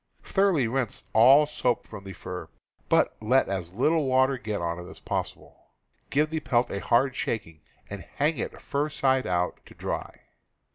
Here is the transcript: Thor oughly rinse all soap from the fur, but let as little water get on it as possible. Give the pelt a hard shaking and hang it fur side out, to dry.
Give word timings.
Thor 0.23 0.49
oughly 0.51 0.67
rinse 0.67 1.05
all 1.13 1.45
soap 1.45 1.85
from 1.85 2.05
the 2.05 2.13
fur, 2.13 2.49
but 2.89 3.15
let 3.21 3.47
as 3.47 3.75
little 3.75 4.05
water 4.07 4.39
get 4.39 4.59
on 4.59 4.79
it 4.79 4.89
as 4.89 4.99
possible. 4.99 5.67
Give 6.09 6.27
the 6.31 6.39
pelt 6.39 6.71
a 6.71 6.79
hard 6.79 7.15
shaking 7.15 7.61
and 7.87 8.01
hang 8.15 8.39
it 8.39 8.59
fur 8.59 8.89
side 8.89 9.27
out, 9.27 9.63
to 9.67 9.75
dry. 9.75 10.21